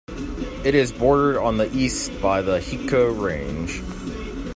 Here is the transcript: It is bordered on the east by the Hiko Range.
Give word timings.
It 0.65 0.73
is 0.73 0.91
bordered 0.91 1.37
on 1.39 1.59
the 1.59 1.71
east 1.77 2.19
by 2.23 2.41
the 2.41 2.57
Hiko 2.57 3.13
Range. 3.21 3.69